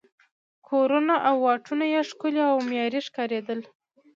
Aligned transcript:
کورونه 0.67 1.15
او 1.27 1.35
واټونه 1.45 1.85
یې 1.93 2.01
ښکلي 2.09 2.41
او 2.51 2.57
معیاري 2.67 3.01
ښکارېدل. 3.07 3.59